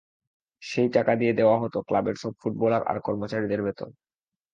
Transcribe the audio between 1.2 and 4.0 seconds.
দিয়ে দেওয়া হতো ক্লাবের সব ফুটবলার আর কর্মচারীদের বেতন।